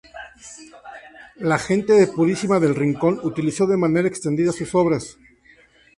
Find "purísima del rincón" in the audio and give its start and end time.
2.07-3.19